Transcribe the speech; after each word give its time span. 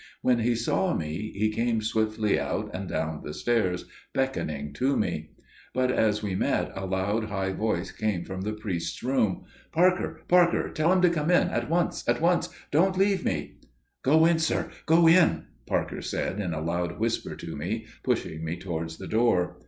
When 0.23 0.39
he 0.39 0.55
saw 0.55 0.95
me, 0.95 1.31
he 1.35 1.51
came 1.51 1.79
swiftly 1.79 2.39
out 2.39 2.71
and 2.73 2.89
down 2.89 3.21
the 3.23 3.35
stairs, 3.35 3.85
beckoning 4.15 4.73
to 4.73 4.97
me; 4.97 5.29
but 5.75 5.91
as 5.91 6.23
we 6.23 6.33
met, 6.33 6.71
a 6.73 6.87
loud 6.87 7.25
high 7.25 7.51
voice 7.53 7.91
came 7.91 8.25
from 8.25 8.41
the 8.41 8.53
priest's 8.53 9.03
room. 9.03 9.43
"Parker, 9.71 10.23
Parker! 10.27 10.69
tell 10.71 10.91
him 10.91 11.03
to 11.03 11.09
come 11.11 11.29
in––at 11.29 11.69
once––at 11.69 12.19
once. 12.19 12.49
Don't 12.71 12.97
leave 12.97 13.23
me." 13.23 13.59
"Go 14.01 14.25
in, 14.25 14.39
sir: 14.39 14.71
go 14.87 15.05
in," 15.05 15.45
Parker 15.67 16.01
said, 16.01 16.39
in 16.39 16.51
a 16.51 16.61
loud 16.63 16.97
whisper 16.97 17.35
to 17.35 17.55
me, 17.55 17.85
pushing 18.01 18.43
me 18.43 18.57
towards 18.57 18.97
the 18.97 19.07
door. 19.07 19.59